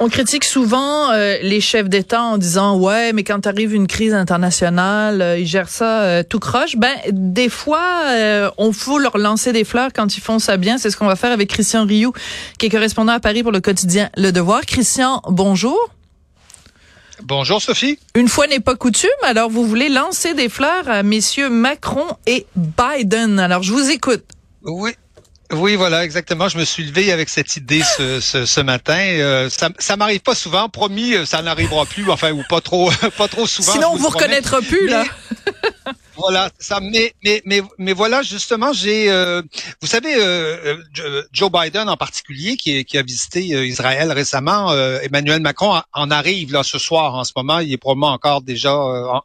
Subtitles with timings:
[0.00, 4.14] On critique souvent euh, les chefs d'État en disant ouais, mais quand arrive une crise
[4.14, 6.76] internationale, euh, ils gèrent ça euh, tout croche.
[6.76, 8.04] Ben des fois,
[8.58, 10.78] on faut leur lancer des fleurs quand ils font ça bien.
[10.78, 12.12] C'est ce qu'on va faire avec Christian Rioux,
[12.58, 14.60] qui est correspondant à Paris pour le quotidien Le Devoir.
[14.66, 15.78] Christian, bonjour.
[17.24, 17.98] Bonjour Sophie.
[18.14, 22.46] Une fois n'est pas coutume, alors vous voulez lancer des fleurs à messieurs Macron et
[22.54, 23.40] Biden.
[23.40, 24.22] Alors je vous écoute.
[24.62, 24.92] Oui,
[25.52, 26.48] oui, voilà, exactement.
[26.48, 28.98] Je me suis levé avec cette idée ce, ce, ce matin.
[28.98, 30.68] Euh, ça, ça m'arrive pas souvent.
[30.68, 32.10] Promis, euh, ça n'arrivera plus.
[32.10, 33.72] Enfin, ou pas trop, pas trop souvent.
[33.72, 35.04] Sinon, on vous, vous reconnaîtra plus là.
[36.30, 36.80] Voilà, ça.
[36.80, 39.10] Mais mais mais mais voilà, justement, j'ai.
[39.10, 39.40] Euh,
[39.80, 44.74] vous savez, euh, euh, Joe Biden en particulier, qui, qui a visité Israël récemment.
[45.00, 47.14] Emmanuel Macron en arrive là ce soir.
[47.14, 48.74] En ce moment, il est probablement encore déjà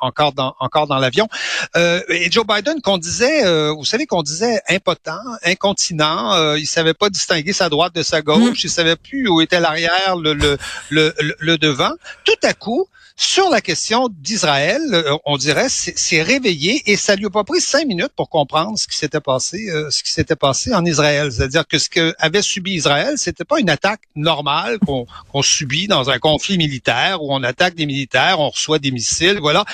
[0.00, 1.26] encore dans encore dans l'avion.
[1.74, 6.54] et Joe Biden, qu'on disait, vous savez, qu'on disait impotent, incontinent.
[6.56, 8.58] il savait pas distinguer sa droite de sa gauche.
[8.58, 8.64] Mm.
[8.64, 10.58] Il savait plus où était l'arrière, le le,
[10.90, 11.92] le le devant.
[12.24, 12.86] Tout à coup
[13.22, 17.60] sur la question d'Israël, euh, on dirait, c'est réveillé et ça lui a pas pris
[17.60, 21.30] cinq minutes pour comprendre ce qui s'était passé, euh, ce qui s'était passé en Israël.
[21.30, 26.18] C'est-à-dire que ce qu'avait subi Israël, c'était pas une attaque normale qu'on subit dans un
[26.18, 29.66] conflit militaire où on attaque des militaires, on reçoit des missiles, voilà,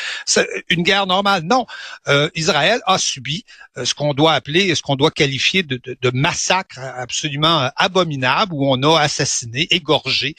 [0.69, 1.44] une guerre normale.
[1.44, 1.66] Non,
[2.08, 3.44] euh, Israël a subi
[3.81, 8.66] ce qu'on doit appeler, ce qu'on doit qualifier de, de, de, massacre absolument abominable où
[8.66, 10.34] on a assassiné, égorgé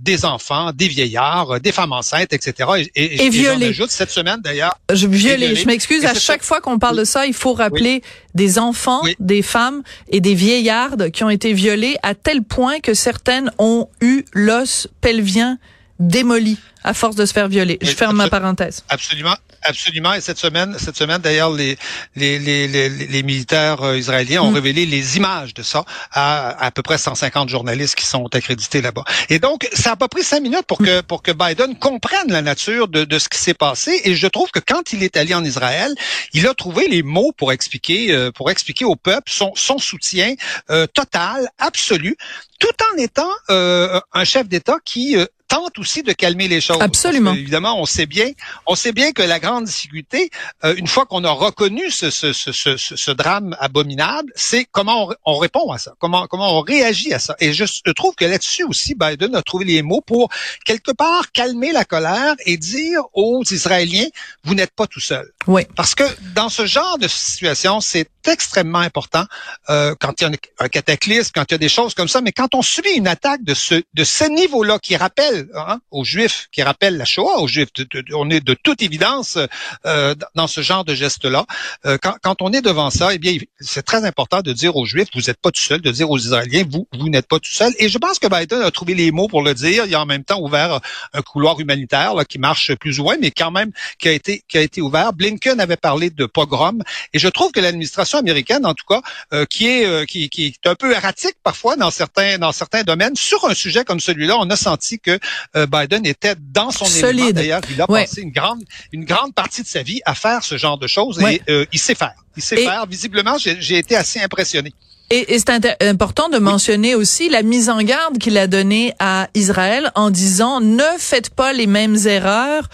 [0.00, 2.49] des enfants, des vieillards, des femmes enceintes, etc.
[2.94, 3.72] Et, et, violé.
[3.88, 4.74] cette semaine d'ailleurs.
[4.92, 5.54] Je violé.
[5.54, 6.04] Je m'excuse.
[6.04, 8.02] À chaque fois qu'on parle de ça, il faut rappeler
[8.34, 12.94] des enfants, des femmes et des vieillardes qui ont été violés à tel point que
[12.94, 15.58] certaines ont eu l'os pelvien
[16.00, 17.78] démoli à force de se faire violer.
[17.82, 18.82] Je ferme ma parenthèse.
[18.88, 19.36] Absolument.
[19.62, 20.14] Absolument.
[20.14, 21.76] Et cette semaine, cette semaine d'ailleurs, les,
[22.16, 24.54] les, les, les, militaires euh, israéliens ont mm.
[24.54, 29.04] révélé les images de ça à à peu près 150 journalistes qui sont accrédités là-bas.
[29.28, 32.40] Et donc, ça a pas pris cinq minutes pour que pour que Biden comprenne la
[32.40, 34.00] nature de, de ce qui s'est passé.
[34.04, 35.94] Et je trouve que quand il est allé en Israël,
[36.32, 40.34] il a trouvé les mots pour expliquer euh, pour expliquer au peuple son, son soutien
[40.70, 42.16] euh, total, absolu,
[42.58, 45.16] tout en étant un chef d'État qui
[45.50, 46.80] tente aussi de calmer les choses.
[46.80, 47.34] Absolument.
[47.34, 48.30] évidemment, on sait bien,
[48.66, 50.30] on sait bien que la grande difficulté,
[50.64, 55.08] euh, une fois qu'on a reconnu ce, ce, ce, ce, ce drame abominable, c'est comment
[55.08, 57.34] on, on, répond à ça, comment comment on réagit à ça.
[57.40, 60.30] Et je, trouve que là-dessus aussi, Biden a trouvé les mots pour
[60.64, 64.06] quelque part calmer la colère et dire aux Israéliens,
[64.44, 65.32] vous n'êtes pas tout seul.
[65.48, 65.62] Oui.
[65.74, 69.24] Parce que dans ce genre de situation, c'est extrêmement important
[69.68, 72.20] euh, quand il y a un cataclysme, quand il y a des choses comme ça.
[72.20, 76.04] Mais quand on subit une attaque de ce de ce niveau-là qui rappelle Hein, aux
[76.04, 77.68] Juifs, qui rappelle la Shoah aux Juifs.
[78.14, 79.38] on est de toute évidence
[79.86, 81.46] euh, dans ce genre de geste-là.
[81.86, 85.08] Euh, quand, on est devant ça, eh bien, c'est très important de dire aux Juifs,
[85.14, 87.72] vous n'êtes pas tout seul, de dire aux Israéliens, vous, vous n'êtes pas tout seul.
[87.78, 89.84] Et je pense que Biden a trouvé les mots pour le dire.
[89.86, 90.80] Il a en même temps ouvert
[91.12, 94.42] un couloir humanitaire là, qui marche plus ou moins, mais quand même qui a été
[94.48, 95.12] qui a été ouvert.
[95.12, 99.02] Blinken avait parlé de pogrom, et je trouve que l'administration américaine, en tout cas,
[99.32, 103.16] euh, qui est qui, qui est un peu erratique parfois dans certains dans certains domaines,
[103.16, 105.18] sur un sujet comme celui-là, on a senti que
[105.56, 107.30] euh, Biden était dans son élément.
[107.30, 110.56] D'ailleurs, il a passé une grande, une grande partie de sa vie à faire ce
[110.56, 112.14] genre de choses et euh, il sait faire.
[112.36, 112.86] Il sait faire.
[112.86, 114.72] Visiblement, j'ai été assez impressionné.
[115.12, 119.26] Et, et c'est important de mentionner aussi la mise en garde qu'il a donnée à
[119.34, 122.68] Israël en disant ne faites pas les mêmes erreurs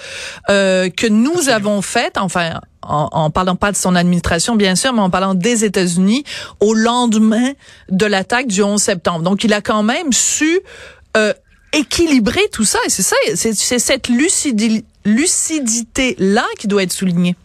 [0.51, 2.19] euh, que nous avons faites.
[2.19, 6.25] Enfin, en, en, parlant pas de son administration bien sûr, mais en parlant des États-Unis
[6.61, 7.53] au lendemain
[7.89, 9.23] de l'attaque du 11 septembre.
[9.23, 10.61] Donc, il a quand même su
[11.17, 11.33] euh,
[11.77, 12.79] équilibrer tout ça.
[12.87, 14.09] Et c'est ça, c'est cette
[15.05, 17.37] lucidité-là qui doit être soulignée.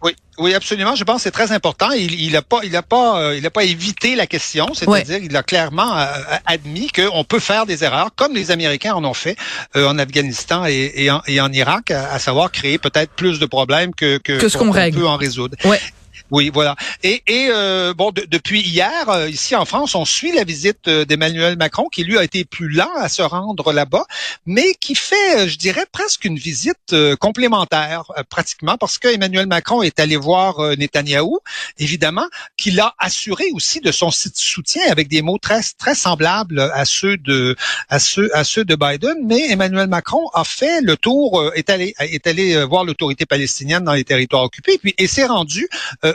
[0.00, 0.94] Oui, oui, absolument.
[0.94, 1.90] Je pense que c'est très important.
[1.90, 4.72] Il n'a pas, il a pas, euh, il a pas évité la question.
[4.72, 6.06] C'est-à-dire, il a clairement euh,
[6.46, 9.36] admis qu'on peut faire des erreurs, comme les Américains en ont fait
[9.74, 13.92] euh, en Afghanistan et, en, et, en, Irak, à, savoir créer peut-être plus de problèmes
[13.92, 15.56] que que, ce qu'on peut en résoudre.
[15.64, 15.80] Ouais.
[16.30, 16.76] Oui, voilà.
[17.02, 21.06] Et, et euh, bon, depuis hier, euh, ici en France, on suit la visite euh,
[21.06, 24.04] d'Emmanuel Macron, qui lui a été plus lent à se rendre là-bas,
[24.44, 30.00] mais qui fait, je dirais, presque une visite complémentaire, pratiquement, parce que Emmanuel Macron est
[30.00, 31.38] allé voir Netanyahou,
[31.78, 32.26] évidemment,
[32.56, 37.16] qui l'a assuré aussi de son soutien avec des mots très très semblables à ceux
[37.16, 37.56] de
[37.88, 39.16] à ceux à ceux de Biden.
[39.24, 43.94] Mais Emmanuel Macron a fait le tour, est allé est allé voir l'autorité palestinienne dans
[43.94, 45.68] les territoires occupés, puis et s'est rendu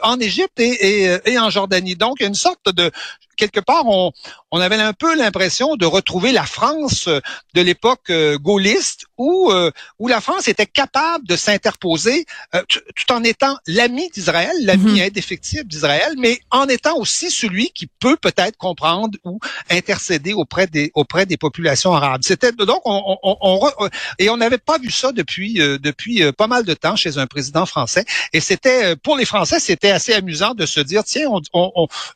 [0.03, 1.95] en Égypte et, et, en Jordanie.
[1.95, 2.91] Donc, il y a une sorte de
[3.35, 4.11] quelque part, on,
[4.51, 9.71] on avait un peu l'impression de retrouver la France de l'époque euh, gaulliste où, euh,
[9.99, 12.25] où la France était capable de s'interposer
[12.55, 17.71] euh, tout en étant l'ami d'Israël, l'ami mm indéfectible d'Israël, mais en étant aussi celui
[17.71, 19.39] qui peut peut-être comprendre ou
[19.69, 22.21] intercéder auprès des, auprès des populations arabes.
[22.23, 23.89] C'était donc on, on, on,
[24.19, 27.65] et on n'avait pas vu ça depuis depuis pas mal de temps chez un président
[27.65, 28.05] français.
[28.31, 31.27] Et c'était pour les Français, c'était assez amusant de se dire tiens,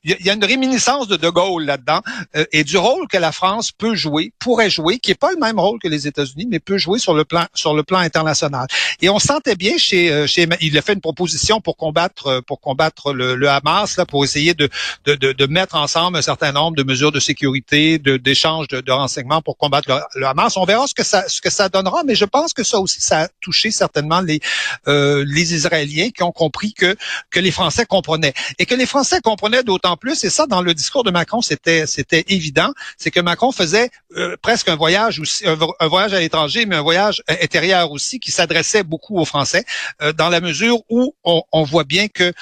[0.03, 2.01] il y a une réminiscence de De Gaulle là-dedans
[2.35, 5.37] euh, et du rôle que la France peut jouer, pourrait jouer, qui est pas le
[5.37, 8.67] même rôle que les États-Unis, mais peut jouer sur le plan sur le plan international.
[9.01, 12.41] Et on sentait bien chez euh, chez il a fait une proposition pour combattre euh,
[12.41, 14.69] pour combattre le, le Hamas là, pour essayer de,
[15.05, 18.81] de, de, de mettre ensemble un certain nombre de mesures de sécurité, de d'échange de,
[18.81, 20.55] de, renseignements pour combattre le, Hamas.
[20.57, 23.01] On verra ce que ça ce que ça donnera, mais je pense que ça aussi
[23.01, 24.39] ça a touché certainement les
[24.87, 26.95] euh, les Israéliens qui ont compris que
[27.29, 30.23] que les Français comprenaient et que les Français comprenaient d'autant plus.
[30.23, 34.35] Et ça dans le discours de Macron c'était c'était évident, c'est que Macron faisait euh,
[34.41, 38.31] presque un voyage aussi, un, voyage à l'étranger, mais un voyage euh, intérieur aussi, qui
[38.31, 39.63] s'adressait beaucoup aux Français,
[40.01, 42.33] euh, dans la mesure où on, on voit bien que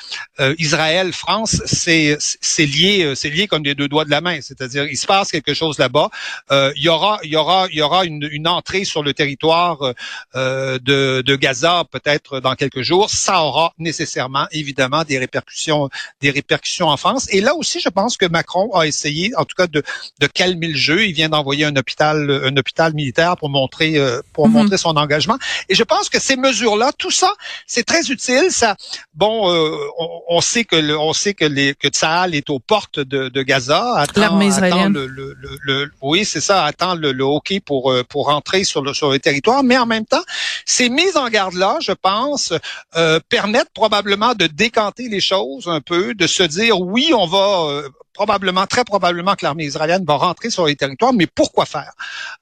[0.58, 2.18] Israël, France, c'est
[2.60, 4.40] lié, c'est lié comme des deux doigts de la main.
[4.42, 6.10] C'est-à-dire, il se passe quelque chose là-bas.
[6.52, 9.94] il y aura, il y aura, il y aura une, une entrée sur le territoire
[10.34, 13.10] de, de Gaza peut-être dans quelques jours.
[13.10, 15.90] Ça aura nécessairement, évidemment, des répercussions,
[16.22, 17.28] des répercussions en France.
[17.32, 19.84] Et là aussi, je pense que Macron a essayé, en tout cas, de,
[20.20, 21.06] de calmer le jeu.
[21.06, 24.54] Il vient d'envoyer un hôpital, un hôpital militaire pour montrer, euh, pour mhm.
[24.54, 25.38] montrer son engagement.
[25.70, 27.34] Et je pense que ces mesures-là, tout ça,
[27.68, 28.48] c'est très utile.
[28.50, 28.76] Ça,
[29.14, 29.76] bon, euh,
[30.28, 33.42] on, sait que le, on sait que les que Tsahal est aux portes de, de
[33.44, 34.06] Gaza.
[34.16, 34.94] L'armée israélienne.
[34.94, 36.66] Le, le, le, oui, c'est ça.
[36.66, 39.64] Attend le, hockey pour euh, pour rentrer sur le sur le territoire.
[39.64, 40.24] Mais en même temps,
[40.66, 42.54] ces mises en garde-là, je pense,
[43.30, 47.84] permettent probablement de décanter les choses un peu, de se dire oui, on va
[48.16, 51.92] probablement, très probablement que l'armée israélienne va rentrer sur les territoires, mais pourquoi faire?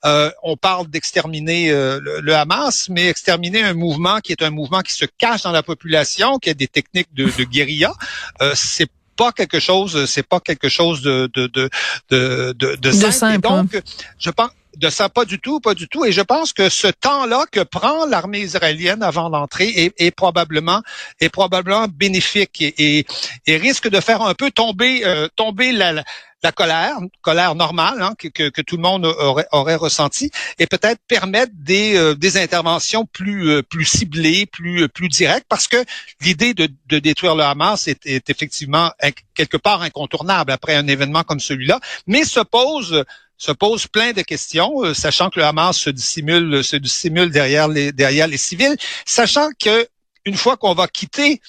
[0.06, 4.82] Euh, on parle d'exterminer euh, le, Hamas, mais exterminer un mouvement qui est un mouvement
[4.82, 7.94] qui se cache dans la population, qui a des techniques de, de guérilla,
[8.42, 11.70] euh, c'est pas quelque chose, c'est pas quelque chose de de de
[12.10, 13.42] de, de, simple.
[13.42, 13.82] donc, hein.
[14.18, 16.06] je pense de ça, pas du tout, pas du tout.
[16.06, 20.82] Et je pense que ce temps-là que prend l'armée israélienne avant l'entrée est, probablement
[21.20, 23.06] est probablement bénéfique et,
[23.48, 26.04] et, risque de faire un peu tomber euh, tomber la,
[26.44, 30.30] la colère, colère normale hein, que, que, tout le monde aurait, aurait ressenti,
[30.60, 35.68] et peut-être permettre des, euh, des interventions plus euh, plus ciblées, plus plus directes, parce
[35.68, 35.78] que
[36.22, 38.92] l'idée de, de détruire le Hamas est, est effectivement
[39.36, 43.06] quelque part incontournable après un événement comme celui-là, mais se pose
[43.46, 47.68] se pose plein de questions, euh, sachant que le Hamas se dissimule, se dissimule derrière
[47.68, 49.86] les derrière les civils, sachant que
[50.26, 51.42] une fois qu'on va quitter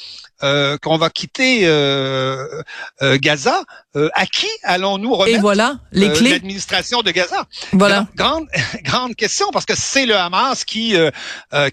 [0.42, 2.62] euh, qu'on va quitter euh,
[3.02, 3.62] euh Gaza,
[3.96, 6.30] euh, à qui allons-nous remettre Et voilà, les clés.
[6.30, 7.46] l'administration de Gaza?
[7.72, 8.08] Voilà.
[8.16, 8.46] Grande
[8.82, 10.96] grande question parce que c'est le Hamas qui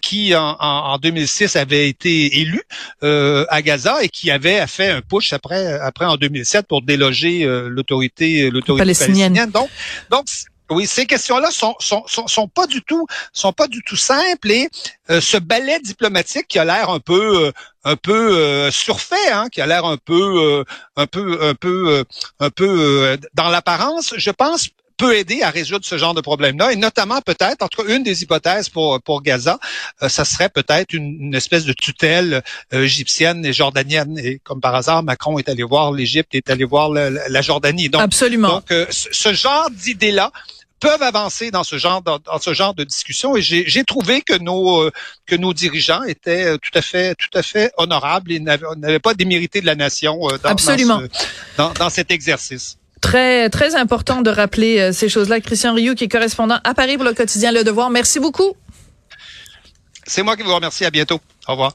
[0.01, 2.61] qui en, en, 2006 avait été élu
[3.01, 8.49] à Gaza et qui avait fait un push après après en 2007 pour déloger l'autorité
[8.51, 9.49] l'autorité palestinienne.
[9.51, 9.69] Donc
[10.11, 10.25] donc
[10.71, 14.69] oui, ces questions-là sont, sont, sont, pas du tout sont pas du tout simples et
[15.09, 17.51] euh, ce ballet diplomatique qui a l'air un peu euh,
[17.83, 20.63] un peu euh, surfait, hein, qui a l'air un peu
[20.95, 22.05] un peu un peu
[22.39, 26.75] un peu dans l'apparence, je pense peut aider à résoudre ce genre de problème-là, et
[26.75, 29.57] notamment peut-être, en tout cas, une des hypothèses pour pour Gaza,
[30.07, 34.19] ça serait peut-être une, espèce de tutelle égyptienne et jordanienne.
[34.19, 37.89] Et comme par hasard, Macron est allé voir l'Égypte, est allé voir la, Jordanie.
[37.89, 38.61] Donc, Absolument.
[38.69, 40.31] Donc, ce genre d'idée-là,
[40.81, 44.81] peuvent avancer dans ce genre dans, ce genre de discussion et j'ai trouvé que nos
[44.81, 44.91] euh,
[45.25, 49.13] que nos dirigeants étaient euh, tout à fait tout à fait honorables et n'avaient pas
[49.13, 51.01] démérité de la nation euh, dans, Absolument.
[51.55, 52.77] Dans, dans, cet exercice.
[52.99, 55.39] Très très important de rappeler ces choses-là.
[55.39, 57.89] Christian Rioux qui est correspondant à Paris pour le quotidien Le Devoir.
[57.89, 58.55] Merci beaucoup.
[60.05, 60.85] C'est moi qui vous remercie.
[60.85, 61.19] À bientôt.
[61.47, 61.73] Au revoir.